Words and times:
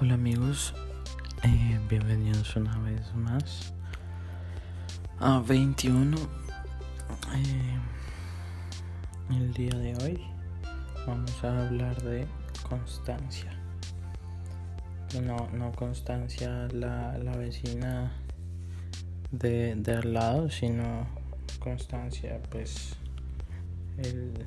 Hola 0.00 0.14
amigos, 0.14 0.74
eh, 1.42 1.80
bienvenidos 1.88 2.54
una 2.54 2.78
vez 2.78 3.12
más 3.16 3.74
a 5.18 5.40
21. 5.40 6.16
Eh, 7.34 7.78
el 9.30 9.52
día 9.54 9.74
de 9.76 9.96
hoy 9.96 10.20
vamos 11.04 11.42
a 11.42 11.66
hablar 11.66 12.00
de 12.02 12.28
constancia. 12.68 13.50
No, 15.20 15.48
no 15.52 15.72
constancia 15.72 16.68
la, 16.72 17.18
la 17.18 17.36
vecina 17.36 18.12
de, 19.32 19.74
de 19.74 19.94
al 19.94 20.14
lado, 20.14 20.48
sino 20.48 21.08
constancia 21.58 22.40
pues 22.50 22.94
el, 23.96 24.46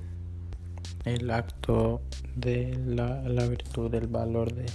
el 1.04 1.30
acto 1.30 2.00
de 2.38 2.74
la, 2.86 3.22
la 3.24 3.48
virtud, 3.48 3.92
del 3.92 4.08
valor 4.08 4.54
de 4.54 4.68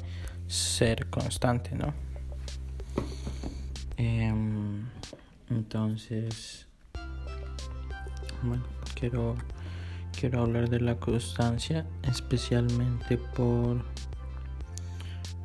ser 0.49 1.09
constante, 1.11 1.75
¿no? 1.75 1.93
Em, 3.97 4.87
entonces, 5.51 6.67
bueno, 8.43 8.65
quiero, 8.95 9.37
quiero 10.19 10.43
hablar 10.43 10.69
de 10.69 10.81
la 10.81 10.97
constancia, 10.97 11.87
especialmente 12.03 13.17
por 13.17 13.85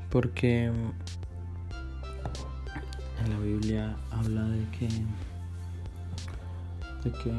porque 0.10 0.66
en 0.66 0.94
la 3.30 3.40
Biblia 3.40 3.96
habla 4.12 4.44
de 4.44 4.70
que 4.72 4.88
de 7.04 7.12
que 7.12 7.32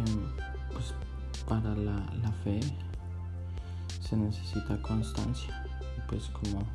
pues, 0.72 0.94
para 1.46 1.74
la, 1.76 2.10
la 2.22 2.32
fe 2.42 2.60
se 4.00 4.16
necesita 4.16 4.80
constancia 4.80 5.62
pues 6.08 6.30
como 6.30 6.66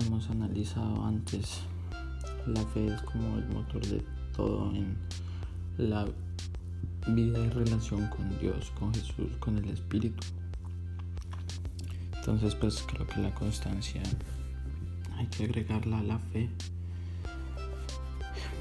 hemos 0.00 0.28
analizado 0.30 1.04
antes, 1.04 1.60
la 2.46 2.62
fe 2.66 2.86
es 2.86 3.00
como 3.02 3.38
el 3.38 3.48
motor 3.48 3.84
de 3.86 4.02
todo 4.34 4.70
en 4.74 4.96
la 5.78 6.06
vida 7.08 7.38
y 7.38 7.48
relación 7.50 8.08
con 8.08 8.38
Dios, 8.38 8.72
con 8.78 8.94
Jesús, 8.94 9.36
con 9.38 9.58
el 9.58 9.68
Espíritu. 9.68 10.26
Entonces 12.16 12.54
pues 12.54 12.84
creo 12.86 13.06
que 13.06 13.20
la 13.20 13.34
constancia 13.34 14.02
hay 15.16 15.26
que 15.26 15.44
agregarla 15.44 15.98
a 15.98 16.02
la 16.02 16.18
fe 16.18 16.48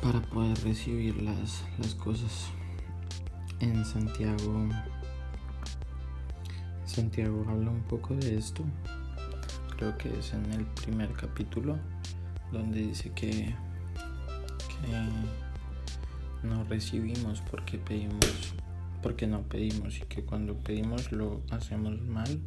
para 0.02 0.22
poder 0.22 0.58
recibir 0.64 1.22
las, 1.22 1.64
las 1.78 1.96
cosas. 1.96 2.48
En 3.60 3.84
Santiago, 3.84 4.70
Santiago 6.86 7.46
habla 7.50 7.72
un 7.72 7.82
poco 7.82 8.16
de 8.16 8.38
esto 8.38 8.64
creo 9.80 9.98
que 9.98 10.20
es 10.20 10.34
en 10.34 10.52
el 10.52 10.66
primer 10.66 11.14
capítulo, 11.14 11.80
donde 12.52 12.82
dice 12.82 13.14
que, 13.14 13.56
no 16.44 16.66
recibimos 16.66 17.42
porque 17.50 17.78
pedimos, 17.78 18.54
porque 19.02 19.26
no 19.26 19.44
pedimos 19.44 19.98
y 20.00 20.02
que 20.02 20.24
cuando 20.24 20.56
pedimos 20.56 21.14
lo 21.14 21.42
hacemos 21.50 22.02
mal, 22.02 22.42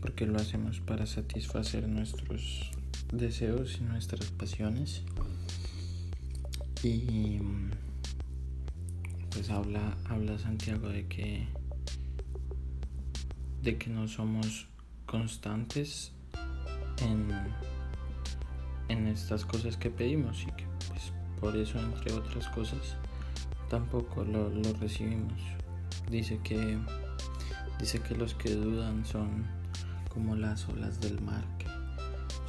porque 0.00 0.24
lo 0.24 0.38
hacemos 0.38 0.80
para 0.80 1.04
satisfacer 1.04 1.86
nuestros 1.86 2.70
deseos 3.12 3.78
y 3.78 3.84
nuestras 3.84 4.30
pasiones. 4.30 5.02
Y 6.82 7.40
pues 9.30 9.50
habla, 9.50 9.98
habla 10.06 10.38
Santiago 10.38 10.88
de 10.88 11.06
que 11.08 11.46
de 13.62 13.76
que 13.76 13.90
no 13.90 14.08
somos 14.08 14.66
constantes 15.06 16.14
en, 17.02 17.28
en 18.88 19.06
estas 19.06 19.44
cosas 19.44 19.76
que 19.76 19.90
pedimos 19.90 20.42
y 20.42 20.46
que 20.46 20.66
pues 20.88 21.12
por 21.40 21.56
eso 21.56 21.78
entre 21.78 22.12
otras 22.12 22.48
cosas 22.48 22.96
tampoco 23.68 24.24
lo, 24.24 24.48
lo 24.48 24.72
recibimos. 24.74 25.40
Dice 26.10 26.38
que 26.42 26.78
dice 27.78 28.00
que 28.00 28.14
los 28.14 28.34
que 28.34 28.54
dudan 28.54 29.04
son 29.04 29.44
como 30.08 30.36
las 30.36 30.68
olas 30.68 31.00
del 31.00 31.20
mar 31.20 31.44
que 31.58 31.66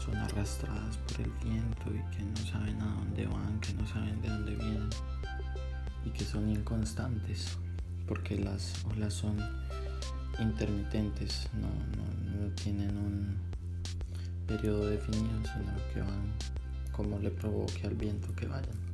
son 0.04 0.16
arrastradas 0.18 0.98
por 0.98 1.22
el 1.22 1.32
viento 1.44 1.86
y 1.90 2.16
que 2.16 2.24
no 2.24 2.38
saben 2.52 2.80
a 2.82 2.86
dónde 2.86 3.26
van, 3.26 3.60
que 3.60 3.74
no 3.74 3.88
saben 3.88 4.22
de 4.22 4.30
dónde 4.30 4.56
vienen 4.56 4.90
y 6.06 6.10
que 6.12 6.24
son 6.24 6.50
inconstantes 6.50 7.58
porque 8.08 8.38
las 8.38 8.86
olas 8.86 9.14
son 9.14 9.38
intermitentes, 10.40 11.50
no, 11.54 11.68
no, 11.68 12.46
no 12.46 12.52
tienen 12.56 12.96
un, 12.98 13.38
periodo 14.48 14.88
definido, 14.88 15.42
sino 15.44 15.76
que 15.94 16.02
van 16.02 16.34
como 16.92 17.20
le 17.20 17.30
provoque 17.30 17.86
al 17.86 17.96
viento 17.96 18.34
que 18.36 18.48
vayan. 18.48 18.86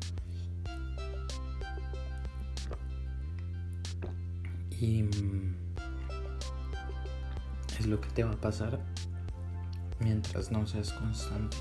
Y 4.80 5.04
mm, 5.04 5.56
es 7.80 7.86
lo 7.86 8.02
que 8.02 8.10
te 8.10 8.24
va 8.24 8.32
a 8.32 8.42
pasar 8.42 8.80
mientras 10.00 10.52
no 10.52 10.66
seas 10.66 10.92
constante. 10.94 11.58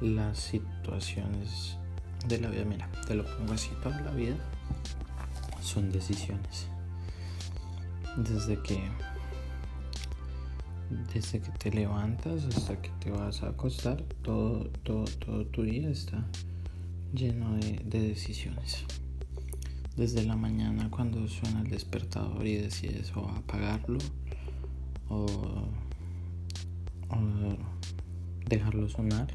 Las 0.00 0.38
situaciones 0.38 1.76
de 2.26 2.40
la 2.40 2.48
vida, 2.48 2.64
mira, 2.64 2.90
te 3.06 3.14
lo 3.14 3.24
pongo 3.24 3.52
así, 3.52 3.70
toda 3.82 4.00
la 4.00 4.10
vida 4.12 4.36
son 5.60 5.90
decisiones. 5.92 6.68
Desde 8.16 8.62
que 8.62 8.80
desde 11.12 11.40
que 11.40 11.50
te 11.52 11.70
levantas 11.70 12.44
hasta 12.44 12.80
que 12.80 12.90
te 13.00 13.10
vas 13.10 13.42
a 13.42 13.48
acostar, 13.48 14.02
todo, 14.22 14.68
todo, 14.82 15.04
todo 15.04 15.46
tu 15.46 15.62
día 15.62 15.90
está 15.90 16.24
lleno 17.12 17.56
de, 17.56 17.78
decisiones. 17.84 18.84
Desde 19.96 20.24
la 20.24 20.36
mañana 20.36 20.90
cuando 20.90 21.26
suena 21.28 21.62
el 21.62 21.70
despertador 21.70 22.46
y 22.46 22.56
decides 22.56 23.16
o 23.16 23.28
apagarlo 23.28 23.98
o, 25.08 25.26
dejarlo 28.46 28.88
sonar, 28.88 29.26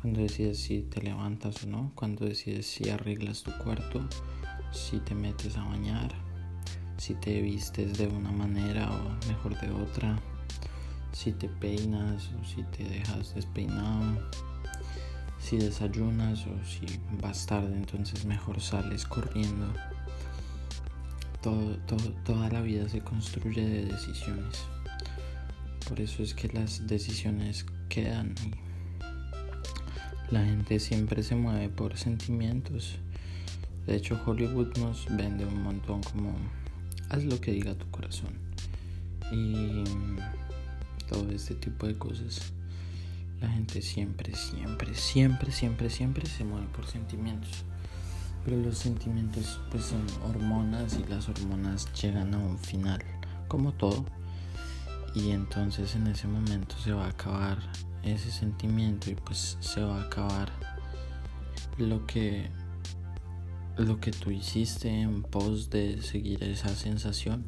cuando 0.00 0.20
decides 0.20 0.58
si 0.58 0.82
te 0.82 1.00
levantas 1.00 1.64
o 1.64 1.68
no, 1.68 1.92
cuando 1.94 2.26
decides 2.26 2.66
si 2.66 2.90
arreglas 2.90 3.42
tu 3.42 3.52
cuarto, 3.58 4.06
si 4.72 4.98
te 4.98 5.14
metes 5.14 5.56
a 5.56 5.64
bañar, 5.64 6.12
si 6.98 7.14
te 7.14 7.40
vistes 7.40 7.96
de 7.96 8.08
una 8.08 8.30
manera 8.30 8.90
o 8.90 9.28
mejor 9.28 9.58
de 9.60 9.70
otra 9.70 10.18
si 11.16 11.32
te 11.32 11.48
peinas 11.48 12.30
o 12.38 12.44
si 12.44 12.62
te 12.64 12.84
dejas 12.84 13.34
despeinado, 13.34 14.20
si 15.40 15.56
desayunas 15.56 16.46
o 16.46 16.62
si 16.62 16.84
vas 17.22 17.46
tarde, 17.46 17.74
entonces 17.74 18.26
mejor 18.26 18.60
sales 18.60 19.06
corriendo. 19.06 19.72
Todo, 21.40 21.78
toda 22.24 22.50
la 22.50 22.60
vida 22.60 22.86
se 22.90 23.00
construye 23.00 23.66
de 23.66 23.84
decisiones. 23.86 24.64
Por 25.88 26.00
eso 26.00 26.22
es 26.22 26.34
que 26.34 26.48
las 26.48 26.86
decisiones 26.86 27.64
quedan 27.88 28.34
la 30.30 30.44
gente 30.44 30.80
siempre 30.80 31.22
se 31.22 31.34
mueve 31.34 31.70
por 31.70 31.96
sentimientos. 31.96 32.96
De 33.86 33.96
hecho, 33.96 34.20
Hollywood 34.26 34.76
nos 34.76 35.06
vende 35.16 35.46
un 35.46 35.62
montón 35.62 36.02
como 36.02 36.34
haz 37.08 37.24
lo 37.24 37.40
que 37.40 37.52
diga 37.52 37.74
tu 37.74 37.90
corazón. 37.90 38.34
Y 39.32 39.84
todo 41.06 41.30
este 41.30 41.54
tipo 41.54 41.86
de 41.86 41.96
cosas, 41.96 42.52
la 43.40 43.48
gente 43.48 43.82
siempre, 43.82 44.34
siempre, 44.34 44.94
siempre, 44.94 45.52
siempre, 45.52 45.90
siempre 45.90 46.26
se 46.26 46.44
mueve 46.44 46.66
por 46.68 46.86
sentimientos. 46.86 47.64
Pero 48.44 48.56
los 48.58 48.78
sentimientos 48.78 49.60
pues 49.70 49.84
son 49.84 50.04
hormonas 50.24 50.98
y 50.98 51.10
las 51.10 51.28
hormonas 51.28 51.92
llegan 52.00 52.34
a 52.34 52.38
un 52.38 52.58
final, 52.58 53.02
como 53.48 53.72
todo. 53.72 54.04
Y 55.14 55.30
entonces 55.30 55.94
en 55.96 56.06
ese 56.06 56.28
momento 56.28 56.76
se 56.78 56.92
va 56.92 57.06
a 57.06 57.10
acabar 57.10 57.58
ese 58.02 58.30
sentimiento 58.30 59.10
y 59.10 59.14
pues 59.14 59.56
se 59.60 59.80
va 59.80 60.00
a 60.00 60.04
acabar 60.04 60.52
lo 61.78 62.06
que 62.06 62.50
lo 63.76 64.00
que 64.00 64.10
tú 64.10 64.30
hiciste 64.30 64.88
en 64.88 65.22
pos 65.22 65.68
de 65.68 66.00
seguir 66.00 66.42
esa 66.42 66.74
sensación 66.74 67.44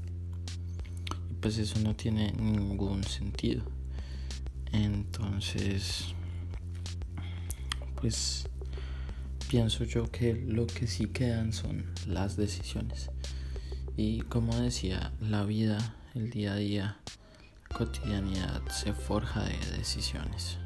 pues 1.40 1.58
eso 1.58 1.78
no 1.80 1.94
tiene 1.94 2.32
ningún 2.32 3.04
sentido. 3.04 3.62
Entonces, 4.72 6.14
pues 8.00 8.48
pienso 9.48 9.84
yo 9.84 10.10
que 10.10 10.34
lo 10.34 10.66
que 10.66 10.86
sí 10.86 11.06
quedan 11.06 11.52
son 11.52 11.86
las 12.06 12.36
decisiones. 12.36 13.10
Y 13.96 14.20
como 14.22 14.54
decía, 14.56 15.12
la 15.20 15.44
vida, 15.44 15.96
el 16.14 16.30
día 16.30 16.52
a 16.52 16.56
día, 16.56 16.98
cotidianidad 17.74 18.66
se 18.68 18.92
forja 18.92 19.44
de 19.44 19.58
decisiones. 19.76 20.58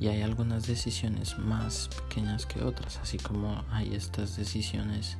Y 0.00 0.08
hay 0.08 0.22
algunas 0.22 0.66
decisiones 0.66 1.38
más 1.38 1.88
pequeñas 1.88 2.46
que 2.46 2.62
otras, 2.62 2.98
así 2.98 3.16
como 3.16 3.64
hay 3.70 3.94
estas 3.94 4.36
decisiones 4.36 5.16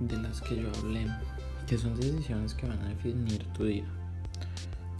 de 0.00 0.16
las 0.18 0.40
que 0.40 0.56
yo 0.62 0.70
hablé 0.78 1.06
que 1.66 1.76
son 1.76 1.96
decisiones 1.98 2.54
que 2.54 2.66
van 2.66 2.80
a 2.80 2.88
definir 2.88 3.44
tu 3.52 3.64
día. 3.64 3.84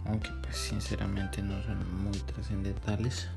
aunque 0.05 0.29
pues 0.41 0.55
sinceramente 0.55 1.41
no 1.41 1.61
son 1.63 2.03
muy 2.03 2.17
trascendentales. 2.19 3.27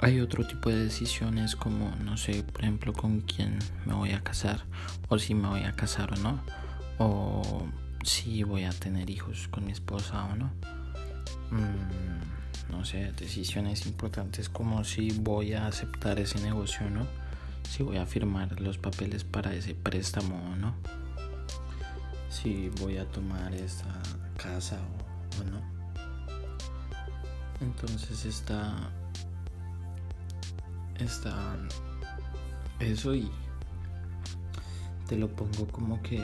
Hay 0.00 0.20
otro 0.20 0.46
tipo 0.46 0.68
de 0.68 0.84
decisiones 0.84 1.56
como, 1.56 1.90
no 2.04 2.18
sé, 2.18 2.42
por 2.42 2.62
ejemplo, 2.62 2.92
con 2.92 3.22
quién 3.22 3.58
me 3.86 3.94
voy 3.94 4.12
a 4.12 4.22
casar, 4.22 4.64
o 5.08 5.18
si 5.18 5.34
me 5.34 5.48
voy 5.48 5.62
a 5.62 5.72
casar 5.72 6.12
o 6.12 6.16
no, 6.16 6.40
o 6.98 7.66
si 8.04 8.42
voy 8.42 8.64
a 8.64 8.70
tener 8.70 9.08
hijos 9.08 9.48
con 9.48 9.64
mi 9.64 9.72
esposa 9.72 10.24
o 10.24 10.36
no. 10.36 10.50
Mm, 11.50 12.72
no 12.72 12.84
sé, 12.84 13.12
decisiones 13.12 13.86
importantes 13.86 14.50
como 14.50 14.84
si 14.84 15.12
voy 15.12 15.54
a 15.54 15.66
aceptar 15.66 16.18
ese 16.18 16.40
negocio 16.40 16.86
o 16.86 16.90
no, 16.90 17.06
si 17.70 17.82
voy 17.82 17.96
a 17.96 18.04
firmar 18.04 18.60
los 18.60 18.76
papeles 18.76 19.24
para 19.24 19.54
ese 19.54 19.74
préstamo 19.74 20.52
o 20.52 20.56
no, 20.56 20.74
si 22.42 22.68
voy 22.80 22.98
a 22.98 23.10
tomar 23.10 23.54
esta 23.54 24.02
casa 24.36 24.78
o, 24.78 25.40
o 25.40 25.44
no. 25.50 25.60
Entonces 27.60 28.24
está 28.24 28.90
está 30.98 31.56
eso 32.80 33.14
y 33.14 33.30
te 35.08 35.16
lo 35.16 35.28
pongo 35.28 35.66
como 35.68 36.02
que 36.02 36.22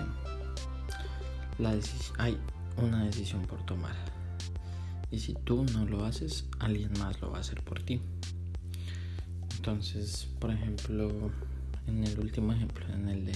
la 1.59 1.75
hay 2.19 2.39
una 2.77 3.05
decisión 3.05 3.43
por 3.43 3.65
tomar 3.65 3.95
y 5.11 5.19
si 5.19 5.35
tú 5.35 5.65
no 5.73 5.85
lo 5.85 6.05
haces 6.05 6.47
alguien 6.59 6.91
más 6.99 7.21
lo 7.21 7.31
va 7.31 7.39
a 7.39 7.41
hacer 7.41 7.63
por 7.63 7.83
ti 7.83 8.01
entonces 9.57 10.29
por 10.41 10.51
ejemplo 10.51 11.31
en 11.87 12.05
el 12.05 12.19
último 12.19 12.53
ejemplo 12.53 12.87
en 12.89 13.09
el 13.09 13.27
de 13.27 13.33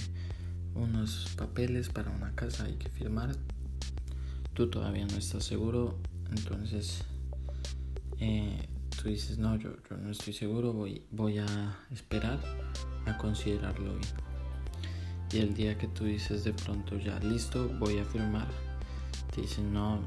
unos 0.77 1.33
papeles 1.37 1.89
para 1.89 2.11
una 2.11 2.33
casa 2.35 2.65
hay 2.65 2.75
que 2.75 2.89
firmar 2.89 3.35
tú 4.53 4.69
todavía 4.69 5.05
no 5.05 5.17
estás 5.17 5.43
seguro 5.43 5.97
entonces 6.29 7.03
eh, 8.19 8.67
tú 9.01 9.09
dices, 9.09 9.37
no, 9.37 9.55
yo, 9.57 9.69
no 10.01 10.09
estoy 10.09 10.33
seguro, 10.33 10.73
voy, 10.73 11.03
voy 11.11 11.37
a 11.37 11.77
esperar 11.91 12.39
a 13.05 13.17
considerarlo 13.17 13.93
bien. 13.93 14.13
Y 15.31 15.37
el 15.39 15.53
día 15.53 15.77
que 15.77 15.87
tú 15.87 16.05
dices 16.05 16.43
de 16.43 16.53
pronto, 16.53 16.97
ya 16.97 17.19
listo, 17.19 17.69
voy 17.79 17.99
a 17.99 18.05
firmar, 18.05 18.47
te 19.33 19.41
dicen, 19.41 19.71
no, 19.71 20.01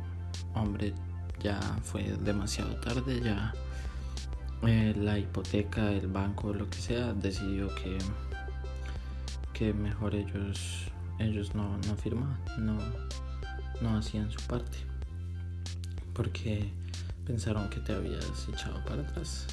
hombre, 0.55 0.93
ya 1.41 1.61
fue 1.83 2.03
demasiado 2.25 2.75
tarde, 2.81 3.21
ya 3.21 3.53
eh, 4.67 4.95
la 4.97 5.19
hipoteca, 5.19 5.93
el 5.93 6.09
banco, 6.09 6.53
lo 6.53 6.69
que 6.69 6.79
sea, 6.79 7.13
decidió 7.13 7.73
que, 7.77 7.99
mejor 9.75 10.15
ellos, 10.15 10.87
ellos 11.19 11.55
no, 11.55 11.77
no 11.87 11.97
firmaban, 11.97 12.39
no, 12.59 12.79
no 13.81 13.99
hacían 13.99 14.31
su 14.31 14.41
parte. 14.47 14.79
Porque 16.15 16.71
pensaron 17.27 17.69
que 17.71 17.81
te 17.81 17.93
habías 17.93 18.49
echado 18.49 18.83
para 18.85 19.03
atrás. 19.03 19.47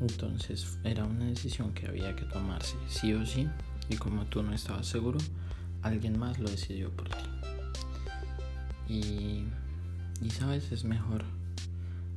Entonces 0.00 0.78
era 0.84 1.04
una 1.04 1.26
decisión 1.26 1.72
que 1.72 1.86
había 1.86 2.14
que 2.14 2.24
tomarse 2.24 2.76
sí 2.88 3.14
o 3.14 3.24
sí 3.24 3.48
y 3.88 3.96
como 3.96 4.24
tú 4.26 4.42
no 4.42 4.52
estabas 4.52 4.86
seguro, 4.86 5.18
alguien 5.82 6.18
más 6.18 6.38
lo 6.38 6.48
decidió 6.48 6.90
por 6.90 7.08
ti. 7.08 7.24
Y, 8.88 9.44
y 10.20 10.30
sabes, 10.30 10.70
es 10.72 10.84
mejor 10.84 11.24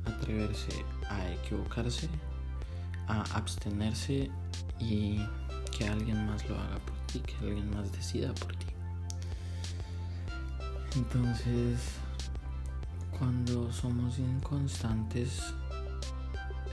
atreverse 0.04 0.84
a 1.08 1.32
equivocarse, 1.32 2.08
a 3.08 3.22
abstenerse 3.36 4.30
y 4.80 5.20
que 5.66 5.86
alguien 5.86 6.26
más 6.26 6.48
lo 6.48 6.56
haga 6.58 6.78
por 6.78 6.96
ti, 7.06 7.20
que 7.20 7.36
alguien 7.46 7.70
más 7.70 7.90
decida 7.92 8.32
por 8.34 8.54
ti. 8.56 8.66
Entonces, 10.96 11.78
cuando 13.18 13.72
somos 13.72 14.18
inconstantes, 14.18 15.42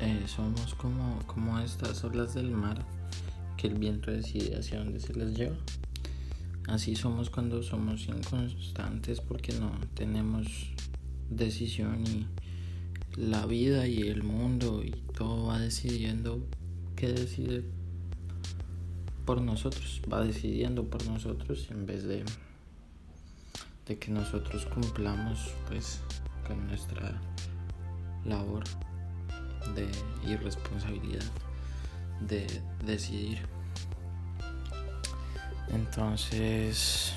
eh, 0.01 0.23
somos 0.27 0.75
como, 0.75 1.19
como 1.25 1.59
estas 1.59 2.03
olas 2.03 2.33
del 2.33 2.51
mar 2.51 2.85
que 3.57 3.67
el 3.67 3.75
viento 3.75 4.11
decide 4.11 4.57
hacia 4.57 4.79
dónde 4.79 4.99
se 4.99 5.13
les 5.13 5.35
lleva. 5.35 5.55
Así 6.67 6.95
somos 6.95 7.29
cuando 7.29 7.61
somos 7.61 8.07
inconstantes 8.07 9.19
porque 9.19 9.53
no 9.53 9.71
tenemos 9.93 10.47
decisión 11.29 12.05
y 12.07 12.25
la 13.15 13.45
vida 13.45 13.87
y 13.87 14.01
el 14.01 14.23
mundo 14.23 14.81
y 14.83 14.91
todo 15.15 15.47
va 15.47 15.59
decidiendo 15.59 16.45
qué 16.95 17.11
decide 17.11 17.63
por 19.25 19.41
nosotros, 19.41 20.01
va 20.11 20.23
decidiendo 20.23 20.85
por 20.85 21.05
nosotros 21.07 21.67
en 21.71 21.85
vez 21.85 22.03
de, 22.03 22.23
de 23.87 23.99
que 23.99 24.11
nosotros 24.11 24.65
cumplamos 24.65 25.53
pues 25.67 26.01
con 26.47 26.67
nuestra 26.67 27.19
labor 28.25 28.63
de 29.75 29.89
irresponsabilidad 30.29 31.23
de 32.21 32.47
decidir. 32.85 33.39
Entonces, 35.69 37.13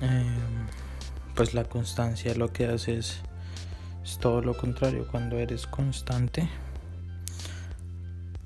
em, 0.00 0.66
pues 1.34 1.54
la 1.54 1.64
constancia 1.64 2.34
lo 2.34 2.52
que 2.52 2.66
hace 2.66 2.98
es, 2.98 3.20
es 4.04 4.18
todo 4.18 4.42
lo 4.42 4.56
contrario. 4.56 5.06
Cuando 5.10 5.38
eres 5.38 5.66
constante, 5.66 6.48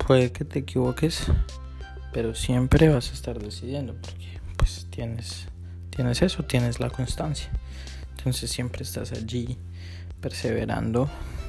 puede 0.07 0.31
que 0.31 0.45
te 0.45 0.61
equivoques, 0.61 1.25
pero 2.13 2.35
siempre 2.35 2.89
vas 2.89 3.11
a 3.11 3.15
estar 3.15 3.39
decidiendo 3.39 3.95
porque 3.95 4.41
pues 4.57 4.87
tienes 4.91 5.49
tienes 5.91 6.23
eso, 6.23 6.45
tienes 6.45 6.79
la 6.79 6.91
constancia. 6.91 7.51
Entonces 8.17 8.51
siempre 8.51 8.83
estás 8.83 9.13
allí 9.13 9.59
perseverando, 10.21 11.09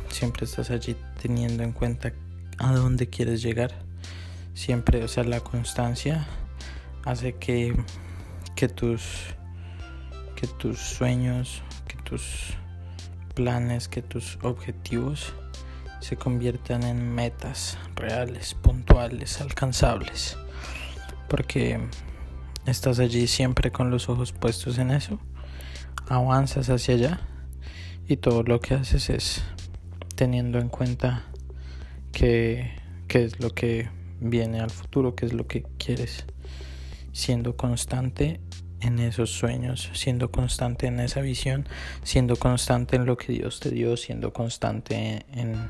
siempre 0.10 0.46
estás 0.46 0.72
allí 0.72 0.96
teniendo 1.22 1.64
en 1.64 1.72
cuenta 1.72 2.14
a 2.58 2.74
dónde 2.74 3.08
quieres 3.08 3.42
llegar. 3.42 3.72
Siempre, 4.54 5.04
o 5.04 5.08
sea, 5.08 5.24
la 5.24 5.42
constancia 5.42 6.26
hace 7.06 7.36
que, 7.36 7.76
que 8.56 8.68
tus 8.68 9.02
que 10.36 10.48
tus 10.48 10.80
sueños, 10.80 11.64
que 11.88 11.98
tus 11.98 12.54
planes, 13.34 13.88
que 13.88 14.02
tus 14.02 14.38
objetivos 14.44 15.34
se 16.00 16.16
conviertan 16.18 16.84
en 16.84 17.14
metas 17.14 17.78
reales, 17.96 18.54
puntuales, 18.54 19.42
alcanzables. 19.42 20.38
Porque 21.30 21.80
estás 22.66 23.00
allí 23.00 23.28
siempre 23.28 23.72
con 23.72 23.92
los 23.92 24.10
ojos 24.10 24.32
puestos 24.32 24.78
en 24.78 24.92
eso, 24.92 25.20
avanzas 26.08 26.70
hacia 26.70 26.96
allá 26.96 27.22
y 28.08 28.18
todo 28.18 28.44
lo 28.44 28.60
que 28.60 28.76
haces 28.76 29.10
es 29.10 29.44
teniendo 30.16 30.60
en 30.60 30.70
cuenta 30.70 31.26
qué, 32.12 32.72
es 33.10 33.40
lo 33.40 33.52
que 33.52 33.90
viene 34.20 34.60
al 34.60 34.72
futuro, 34.72 35.16
qué 35.16 35.26
es 35.26 35.34
lo 35.34 35.48
que 35.48 35.64
quieres, 35.78 36.26
siendo 37.12 37.56
constante 37.56 38.40
en 38.80 39.00
esos 39.00 39.32
sueños, 39.32 39.90
siendo 39.94 40.32
constante 40.32 40.88
en 40.88 41.00
esa 41.00 41.22
visión, 41.22 41.68
siendo 42.04 42.36
constante 42.36 42.96
en 42.96 43.06
lo 43.06 43.18
que 43.18 43.34
Dios 43.34 43.60
te 43.60 43.70
dio, 43.72 43.98
siendo 43.98 44.34
constante 44.34 45.26
en, 45.32 45.70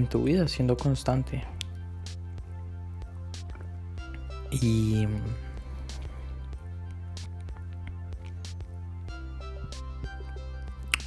en 0.00 0.08
tu 0.08 0.24
vida, 0.24 0.48
siendo 0.48 0.76
constante. 0.76 1.44
Y 4.50 5.06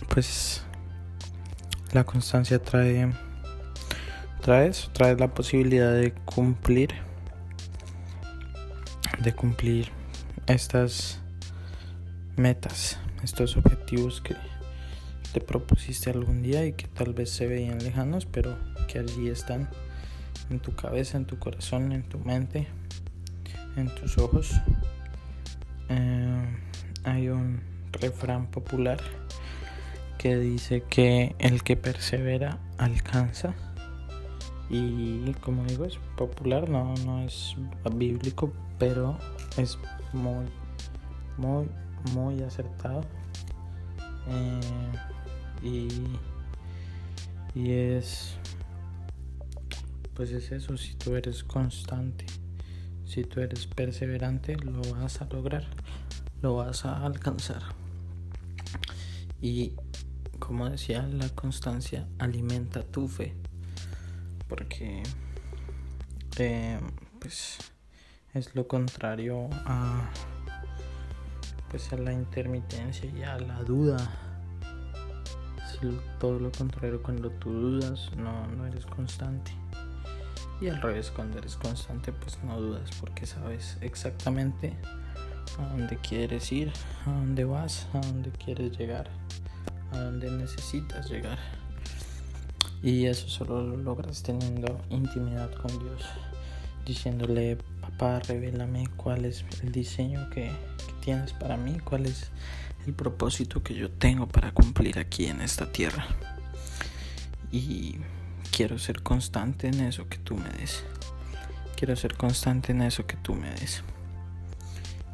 pues 0.07 0.63
la 1.91 2.03
constancia 2.05 2.61
trae 2.61 3.11
trae 4.41 4.71
trae 4.93 5.15
la 5.15 5.33
posibilidad 5.33 5.91
de 5.91 6.13
cumplir 6.13 6.93
de 9.19 9.33
cumplir 9.33 9.89
estas 10.47 11.19
metas, 12.35 12.99
estos 13.23 13.57
objetivos 13.57 14.21
que 14.21 14.35
te 15.33 15.41
propusiste 15.41 16.11
algún 16.11 16.43
día 16.43 16.65
y 16.65 16.73
que 16.73 16.87
tal 16.87 17.13
vez 17.13 17.31
se 17.31 17.47
veían 17.47 17.79
lejanos, 17.79 18.25
pero 18.25 18.55
que 18.87 18.99
allí 18.99 19.29
están 19.29 19.69
en 20.49 20.59
tu 20.59 20.75
cabeza, 20.75 21.17
en 21.17 21.25
tu 21.25 21.39
corazón, 21.39 21.91
en 21.91 22.03
tu 22.03 22.19
mente, 22.19 22.67
en 23.75 23.93
tus 23.95 24.17
ojos. 24.17 24.51
Eh, 25.89 26.57
hay 27.03 27.29
un 27.29 27.61
refrán 27.91 28.47
popular 28.47 28.99
que 30.17 30.37
dice 30.37 30.83
que 30.89 31.35
el 31.39 31.63
que 31.63 31.75
persevera 31.75 32.59
alcanza. 32.77 33.53
Y 34.69 35.33
como 35.41 35.65
digo, 35.65 35.85
es 35.85 35.97
popular, 36.17 36.69
no, 36.69 36.93
no 37.05 37.23
es 37.23 37.55
bíblico, 37.93 38.51
pero 38.79 39.17
es 39.57 39.77
muy, 40.13 40.45
muy, 41.37 41.67
muy 42.13 42.41
acertado. 42.41 43.01
Eh, 44.27 44.59
y, 45.61 45.87
y 47.53 47.71
es, 47.71 48.37
pues 50.13 50.31
es 50.31 50.51
eso, 50.51 50.77
si 50.77 50.95
tú 50.95 51.15
eres 51.15 51.43
constante, 51.43 52.25
si 53.05 53.23
tú 53.23 53.41
eres 53.41 53.67
perseverante, 53.67 54.55
lo 54.57 54.81
vas 54.95 55.21
a 55.21 55.25
lograr. 55.25 55.65
lo 56.41 56.57
vas 56.57 56.85
a 56.85 57.05
alcanzar. 57.05 57.61
Y 59.41 59.73
como 60.39 60.69
decía, 60.69 61.03
la 61.03 61.29
constancia 61.29 62.07
alimenta 62.19 62.83
tu 62.83 63.07
fe. 63.07 63.33
Porque 64.49 65.03
eh, 66.37 66.79
pues 67.19 67.59
es 68.33 68.53
lo 68.55 68.67
contrario 68.67 69.49
a 69.65 70.09
pues 71.69 71.91
a 71.91 71.97
la 71.97 72.13
intermitencia 72.13 73.09
y 73.09 73.23
a 73.23 73.37
la 73.39 73.63
duda. 73.63 73.97
Todo 76.19 76.39
lo 76.39 76.51
contrario 76.51 77.01
cuando 77.01 77.29
tú 77.31 77.51
dudas, 77.51 78.11
no, 78.15 78.47
no 78.47 78.65
eres 78.65 78.85
constante. 78.85 79.51
Y 80.61 80.67
al 80.69 80.81
revés, 80.81 81.11
cuando 81.11 81.39
eres 81.39 81.55
constante, 81.55 82.13
pues 82.13 82.37
no 82.43 82.59
dudas 82.59 82.89
porque 82.99 83.25
sabes 83.25 83.77
exactamente 83.81 84.73
a 85.59 85.67
dónde 85.67 85.97
quieres 85.97 86.51
ir, 86.51 86.71
a 87.05 87.11
dónde 87.11 87.43
vas, 87.43 87.87
a 87.93 87.99
dónde 87.99 88.31
quieres 88.31 88.77
llegar, 88.77 89.09
a 89.91 89.99
dónde 89.99 90.31
necesitas 90.31 91.09
llegar. 91.09 91.37
Y 92.81 93.05
eso 93.05 93.27
solo 93.29 93.61
lo 93.61 93.77
logras 93.77 94.23
teniendo 94.23 94.79
intimidad 94.89 95.51
con 95.53 95.71
Dios, 95.79 96.03
diciéndole, 96.85 97.57
papá, 97.81 98.19
revélame 98.19 98.87
cuál 98.97 99.25
es 99.25 99.45
el 99.61 99.71
diseño 99.71 100.29
que, 100.29 100.51
tienes 101.03 101.33
para 101.33 101.57
mí, 101.57 101.79
cuál 101.83 102.05
es 102.05 102.29
el 102.87 102.93
propósito 102.93 103.61
que 103.61 103.73
yo 103.73 103.91
tengo 103.91 104.27
para 104.27 104.51
cumplir 104.51 104.99
aquí 104.99 105.25
en 105.25 105.41
esta 105.41 105.71
tierra. 105.71 106.07
Y 107.51 107.97
quiero 108.55 108.77
ser 108.77 109.01
constante 109.01 109.67
en 109.67 109.81
eso 109.81 110.07
que 110.07 110.17
tú 110.19 110.35
me 110.35 110.49
des. 110.49 110.83
Quiero 111.75 111.95
ser 111.95 112.15
constante 112.15 112.71
en 112.71 112.83
eso 112.83 113.05
que 113.07 113.17
tú 113.17 113.33
me 113.33 113.49
des. 113.49 113.83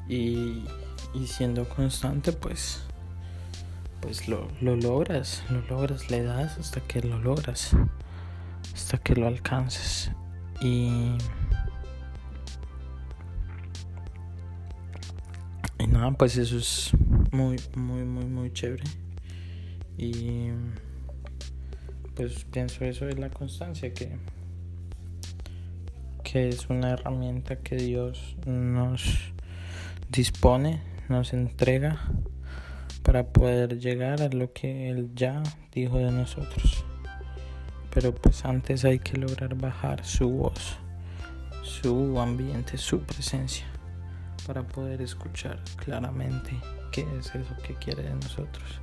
Y, 0.10 0.65
y 1.13 1.27
siendo 1.27 1.67
constante, 1.69 2.34
pues, 2.34 2.81
pues 4.01 4.27
lo, 4.27 4.50
lo 4.60 4.75
logras, 4.75 5.43
lo 5.50 5.62
logras, 5.62 6.12
le 6.12 6.22
das 6.24 6.58
hasta 6.58 6.81
que 6.81 7.01
lo 7.01 7.17
logras, 7.19 7.72
hasta 8.74 8.98
que 8.98 9.15
lo 9.15 9.27
alcances. 9.27 10.12
Y 10.62 11.17
Y 15.79 15.88
nada, 15.88 16.12
pues 16.12 16.36
eso 16.36 16.58
es 16.58 16.91
muy, 17.31 17.55
muy, 17.74 18.03
muy, 18.03 18.25
muy 18.25 18.51
chévere. 18.51 18.84
Y 19.98 20.50
pues 22.20 22.44
pienso 22.52 22.84
eso 22.84 23.08
es 23.08 23.18
la 23.18 23.30
constancia, 23.30 23.94
que, 23.94 24.10
que 26.22 26.50
es 26.50 26.70
una 26.70 26.90
herramienta 26.90 27.56
que 27.60 27.78
Dios 27.78 28.36
nos 28.46 29.32
dispone, 30.10 30.82
nos 31.08 31.32
entrega 31.32 32.02
para 33.04 33.28
poder 33.28 33.80
llegar 33.80 34.22
a 34.22 34.28
lo 34.28 34.52
que 34.52 34.90
Él 34.90 35.12
ya 35.16 35.42
dijo 35.72 36.00
de 36.00 36.12
nosotros. 36.12 36.84
Pero 37.90 38.14
pues 38.14 38.44
antes 38.44 38.84
hay 38.84 39.00
que 39.00 39.18
lograr 39.18 39.56
bajar 39.56 40.04
su 40.04 40.30
voz, 40.30 40.76
su 41.64 42.20
ambiente, 42.20 42.78
su 42.78 43.00
presencia 43.00 43.66
para 44.46 44.68
poder 44.68 45.02
escuchar 45.02 45.64
claramente 45.78 46.52
qué 46.92 47.08
es 47.18 47.34
eso 47.34 47.56
que 47.66 47.76
quiere 47.76 48.04
de 48.04 48.16
nosotros. 48.16 48.82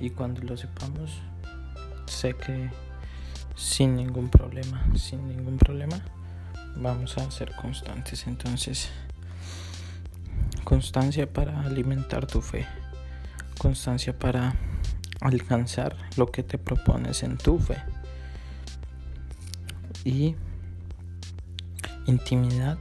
Y 0.00 0.10
cuando 0.10 0.40
lo 0.42 0.56
sepamos, 0.56 1.20
sé 2.12 2.34
que 2.34 2.70
sin 3.56 3.96
ningún 3.96 4.28
problema, 4.28 4.84
sin 4.94 5.26
ningún 5.28 5.56
problema, 5.58 6.00
vamos 6.76 7.18
a 7.18 7.30
ser 7.30 7.54
constantes. 7.56 8.26
Entonces, 8.26 8.90
constancia 10.64 11.30
para 11.32 11.60
alimentar 11.62 12.26
tu 12.26 12.40
fe, 12.40 12.66
constancia 13.58 14.18
para 14.18 14.54
alcanzar 15.20 15.96
lo 16.16 16.26
que 16.30 16.42
te 16.42 16.58
propones 16.58 17.22
en 17.22 17.38
tu 17.38 17.58
fe 17.58 17.76
y 20.04 20.34
intimidad 22.06 22.78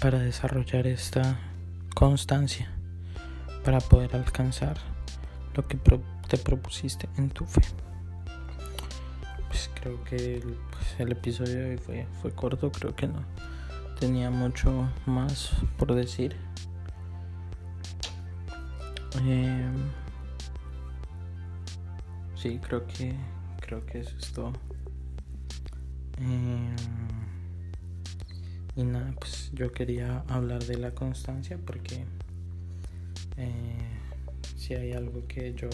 para 0.00 0.18
desarrollar 0.18 0.86
esta 0.86 1.38
constancia, 1.94 2.70
para 3.64 3.80
poder 3.80 4.14
alcanzar 4.16 4.78
lo 5.54 5.66
que 5.66 5.78
te 6.28 6.36
propusiste 6.38 7.08
en 7.16 7.30
tu 7.30 7.44
fe. 7.46 7.62
Creo 9.80 10.04
que 10.04 10.36
el, 10.36 10.56
pues, 10.70 11.10
episodio 11.10 11.68
hoy 11.68 11.78
fue, 11.78 12.06
fue 12.20 12.32
corto, 12.32 12.70
creo 12.70 12.94
que 12.94 13.06
no 13.06 13.24
tenía 13.98 14.30
mucho 14.30 14.88
más 15.06 15.52
por 15.78 15.94
decir. 15.94 16.34
Em, 19.24 19.74
sí, 22.34 22.58
creo 22.58 22.86
que 22.86 23.14
creo 23.60 23.84
que 23.86 24.00
eso 24.00 24.16
es 24.18 24.32
todo. 24.32 24.52
Em, 26.18 26.76
y 28.76 28.84
nada, 28.84 29.12
pues 29.18 29.50
yo 29.52 29.72
quería 29.72 30.24
hablar 30.28 30.64
de 30.64 30.76
la 30.78 30.90
constancia 30.92 31.58
porque 31.64 32.04
eh, 33.36 33.88
si 34.56 34.74
hay 34.74 34.92
algo 34.92 35.26
que 35.26 35.54
yo 35.54 35.68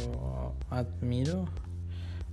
admiro 0.71 1.47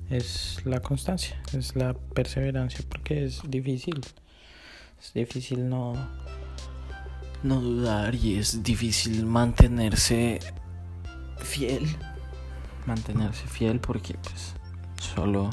es 0.09 0.61
la 0.65 0.79
constancia, 0.81 1.41
es 1.53 1.75
la 1.75 1.93
perseverancia 1.93 2.83
porque 2.87 3.25
es 3.25 3.41
difícil. 3.47 4.01
Es 5.01 5.13
difícil 5.13 5.67
no, 5.69 5.93
no 7.43 7.59
dudar 7.59 8.15
y 8.15 8.35
es 8.35 8.63
difícil 8.63 9.25
mantenerse 9.25 10.39
fiel. 11.37 11.87
Mantenerse 12.85 13.47
fiel 13.47 13.79
porque 13.79 14.13
pues 14.15 14.53
solo, 14.99 15.49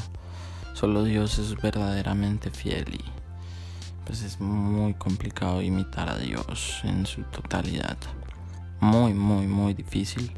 solo 0.75 1.05
Dios 1.05 1.39
es 1.39 1.57
verdaderamente 1.61 2.51
fiel 2.51 2.95
y 2.95 3.21
pues 4.05 4.23
es 4.23 4.41
muy 4.41 4.95
complicado 4.95 5.63
imitar 5.63 6.09
a 6.09 6.19
Dios 6.19 6.81
en 6.85 7.07
su 7.07 7.23
totalidad. 7.23 7.97
Muy, 8.81 9.15
muy, 9.15 9.47
muy 9.47 9.75
difícil. 9.75 10.33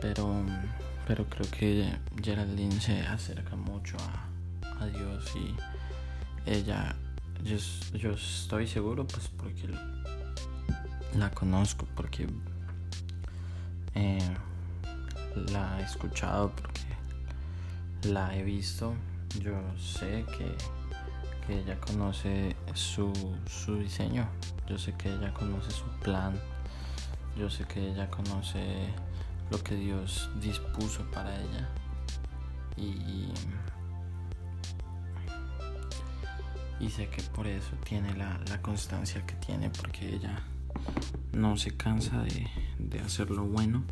Pero, 0.00 0.44
pero 1.08 1.24
creo 1.24 1.50
que 1.50 1.90
Geraldine 2.22 2.80
se 2.80 3.00
acerca 3.00 3.56
mucho 3.56 3.96
a, 3.98 4.84
a 4.84 4.86
Dios 4.86 5.32
y 5.34 5.56
ella, 6.48 6.94
yo, 7.42 7.56
yo 7.98 8.12
estoy 8.12 8.66
seguro 8.66 9.06
pues 9.06 9.28
porque 9.28 9.68
la 11.16 11.30
conozco, 11.30 11.88
porque 11.96 12.28
eh, 13.94 14.36
la 15.50 15.80
he 15.80 15.84
escuchado, 15.84 16.52
porque 16.54 18.10
la 18.12 18.36
he 18.36 18.44
visto. 18.44 18.94
Yo 19.40 19.60
sé 19.78 20.24
que 20.36 20.54
que 21.48 21.60
ella 21.60 21.80
conoce 21.80 22.54
su, 22.74 23.10
su 23.46 23.78
diseño, 23.78 24.28
yo 24.68 24.78
sé 24.78 24.92
que 24.98 25.08
ella 25.08 25.32
conoce 25.32 25.70
su 25.70 25.86
plan, 26.02 26.38
yo 27.38 27.48
sé 27.48 27.64
que 27.64 27.88
ella 27.90 28.10
conoce 28.10 28.92
lo 29.50 29.62
que 29.62 29.74
Dios 29.74 30.30
dispuso 30.40 31.02
para 31.10 31.34
ella 31.34 31.68
y, 32.76 33.32
y 36.80 36.90
sé 36.90 37.08
que 37.08 37.22
por 37.22 37.46
eso 37.46 37.70
tiene 37.84 38.14
la, 38.16 38.40
la, 38.48 38.62
constancia 38.62 39.24
que 39.26 39.34
tiene 39.34 39.70
porque 39.70 40.14
ella 40.14 40.42
no 41.32 41.56
se 41.56 41.76
cansa 41.76 42.22
de, 42.22 42.46
de 42.78 43.00
hacer 43.00 43.30
lo 43.30 43.44
bueno 43.44 43.84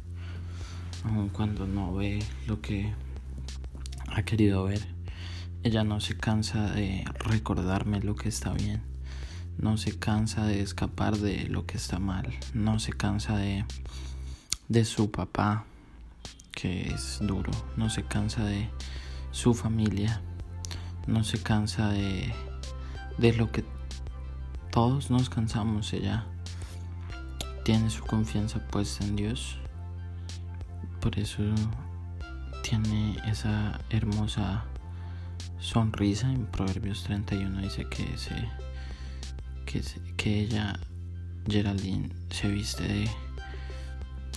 aun 1.04 1.28
cuando 1.30 1.66
no 1.66 1.94
ve 1.94 2.20
lo 2.46 2.60
que 2.60 2.94
ha 4.08 4.22
querido 4.22 4.64
ver 4.64 4.96
ella 5.66 5.82
no 5.82 5.98
se 5.98 6.16
cansa 6.16 6.70
de 6.70 7.04
recordarme 7.18 8.00
lo 8.00 8.14
que 8.14 8.28
está 8.28 8.52
bien. 8.52 8.82
No 9.58 9.76
se 9.78 9.98
cansa 9.98 10.46
de 10.46 10.60
escapar 10.60 11.16
de 11.16 11.48
lo 11.48 11.66
que 11.66 11.76
está 11.76 11.98
mal. 11.98 12.32
No 12.54 12.78
se 12.78 12.92
cansa 12.92 13.36
de, 13.36 13.64
de 14.68 14.84
su 14.84 15.10
papá, 15.10 15.64
que 16.52 16.88
es 16.88 17.18
duro. 17.20 17.50
No 17.76 17.90
se 17.90 18.02
cansa 18.04 18.44
de 18.44 18.68
su 19.30 19.54
familia. 19.54 20.20
No 21.06 21.22
se 21.24 21.42
cansa 21.42 21.90
de, 21.90 22.34
de 23.18 23.32
lo 23.34 23.52
que 23.52 23.64
todos 24.70 25.10
nos 25.10 25.30
cansamos. 25.30 25.92
Ella 25.92 26.26
tiene 27.64 27.90
su 27.90 28.04
confianza 28.04 28.66
puesta 28.68 29.04
en 29.04 29.16
Dios. 29.16 29.58
Por 31.00 31.18
eso 31.18 31.42
tiene 32.62 33.16
esa 33.26 33.80
hermosa 33.90 34.64
sonrisa 35.58 36.30
en 36.32 36.46
Proverbios 36.46 37.04
31 37.04 37.60
dice 37.60 37.86
que 37.88 38.06
que, 39.64 39.82
que 40.16 40.40
ella 40.40 40.78
Geraldine 41.48 42.10
se 42.30 42.48
viste 42.48 42.84
de 42.84 43.10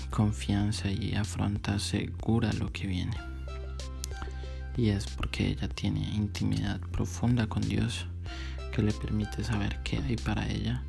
confianza 0.10 0.92
y 0.92 1.16
afronta 1.16 1.80
segura 1.80 2.52
lo 2.54 2.72
que 2.72 2.88
viene 2.88 3.18
y 4.80 4.92
es 4.92 5.08
porque 5.08 5.48
ella 5.48 5.68
tiene 5.68 6.00
intimidad 6.00 6.80
profunda 6.80 7.48
con 7.48 7.62
Dios 7.62 8.06
que 8.72 8.82
le 8.82 8.94
permite 8.94 9.44
saber 9.44 9.78
qué 9.84 9.98
hay 9.98 10.16
para 10.16 10.48
ella 10.48 10.84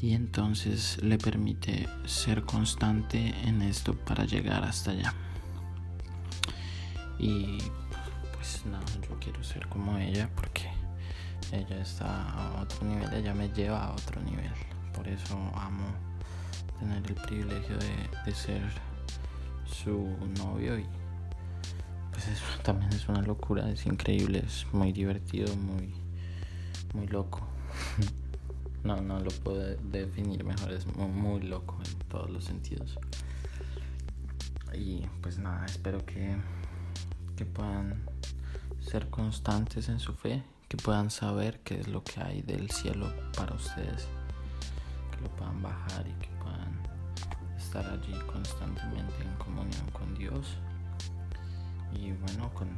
y 0.00 0.14
entonces 0.14 1.02
le 1.02 1.18
permite 1.18 1.88
ser 2.04 2.44
constante 2.44 3.34
en 3.42 3.62
esto 3.62 3.96
para 3.96 4.26
llegar 4.26 4.62
hasta 4.62 4.92
allá. 4.92 5.12
Y 7.18 7.58
pues 8.34 8.64
nada, 8.66 8.84
yo 9.08 9.18
quiero 9.18 9.42
ser 9.42 9.66
como 9.68 9.98
ella 9.98 10.30
porque 10.36 10.70
ella 11.50 11.80
está 11.80 12.30
a 12.30 12.62
otro 12.62 12.86
nivel, 12.86 13.12
ella 13.12 13.34
me 13.34 13.48
lleva 13.48 13.86
a 13.86 13.92
otro 13.92 14.22
nivel. 14.22 14.52
Por 14.94 15.08
eso 15.08 15.34
amo 15.56 16.05
tener 16.78 17.02
el 17.06 17.14
privilegio 17.14 17.76
de, 17.76 18.34
ser 18.34 18.62
su 19.66 20.16
novio 20.38 20.78
y 20.78 20.86
pues 22.12 22.28
eso 22.28 22.44
también 22.62 22.92
es 22.92 23.08
una 23.08 23.22
locura, 23.22 23.68
es 23.70 23.86
increíble, 23.86 24.42
es 24.46 24.66
muy 24.72 24.92
divertido, 24.92 25.54
muy, 25.56 25.94
muy 26.94 27.06
loco. 27.08 27.46
No, 28.84 29.00
no 29.00 29.18
lo 29.18 29.32
puedo 29.32 29.74
definir 29.90 30.44
mejor, 30.44 30.72
es 30.72 30.86
muy, 30.94 31.42
loco 31.42 31.76
en 31.84 31.98
todos 32.08 32.30
los 32.30 32.44
sentidos. 32.44 32.96
Y 34.72 35.00
pues 35.20 35.38
nada, 35.38 35.66
espero 35.66 36.06
que, 36.06 36.36
que 37.36 37.44
puedan 37.44 38.04
ser 38.80 39.10
constantes 39.10 39.88
en 39.88 39.98
su 39.98 40.14
fe, 40.14 40.44
que 40.68 40.76
puedan 40.76 41.10
saber 41.10 41.58
qué 41.64 41.80
es 41.80 41.88
lo 41.88 42.04
que 42.04 42.20
hay 42.20 42.42
del 42.42 42.70
cielo 42.70 43.12
para 43.36 43.56
ustedes, 43.56 44.06
que 45.16 45.22
lo 45.22 45.30
puedan 45.36 45.62
bajar 45.62 46.06
y 46.06 46.12
que 46.14 46.28
puedan 46.42 46.80
estar 47.56 47.84
allí 47.86 48.14
constantemente 48.32 49.22
en 49.22 49.34
comunión 49.36 49.90
con 49.92 50.14
Dios 50.14 50.58
y 51.92 52.12
bueno, 52.12 52.50
con, 52.54 52.68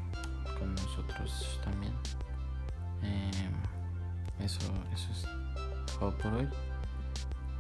nosotros 0.75 1.61
también. 1.65 1.93
Eh, 3.03 3.49
eso, 4.41 4.73
eso 4.93 5.13
es 5.13 5.95
por 5.99 6.35
hoy. 6.35 6.49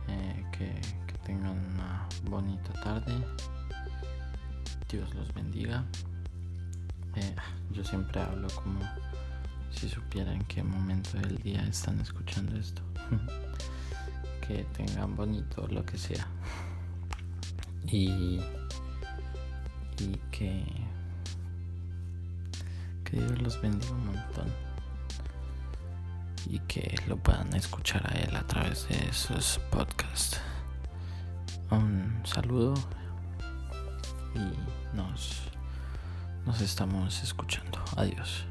Eh, 0.08 0.44
que, 0.52 0.80
tengan 1.24 1.58
una 1.74 2.08
bonita 2.24 2.72
tarde. 2.82 3.12
Dios 4.88 5.14
los 5.14 5.32
bendiga. 5.34 5.84
Eh, 7.14 7.36
yo 7.70 7.84
siempre 7.84 8.20
hablo 8.20 8.48
como 8.48 8.80
si 9.70 9.88
supieran 9.88 10.42
qué 10.44 10.62
momento 10.62 11.18
del 11.18 11.36
día 11.36 11.62
están 11.66 12.00
escuchando 12.00 12.56
esto. 12.56 12.82
que 14.48 14.64
tengan 14.72 15.14
bonito 15.14 15.68
lo 15.68 15.84
que 15.84 15.98
sea. 15.98 16.26
Y, 17.86 18.40
y 19.98 20.16
que, 20.30 20.64
que 23.04 23.16
Dios 23.18 23.42
los 23.42 23.60
bendiga 23.60 23.92
un 23.92 24.06
montón 24.06 24.68
y 26.46 26.58
que 26.60 26.98
lo 27.06 27.16
puedan 27.18 27.54
escuchar 27.54 28.10
a 28.10 28.18
él 28.20 28.34
a 28.34 28.46
través 28.46 28.88
de 28.88 29.08
esos 29.08 29.60
podcasts. 29.70 30.40
Un 31.70 32.22
saludo 32.24 32.72
y 34.34 34.96
nos, 34.96 35.42
nos 36.46 36.60
estamos 36.62 37.22
escuchando. 37.22 37.78
Adiós. 37.96 38.46